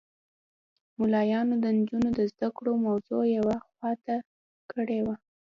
ملایانو 0.99 1.55
د 1.63 1.65
نجونو 1.77 2.09
د 2.19 2.19
زده 2.31 2.49
کړو 2.57 2.71
موضوع 2.87 3.23
یوه 3.37 3.55
خوا 3.67 3.91
ته 4.05 4.15
کړې 4.71 4.99
وه. 5.05 5.15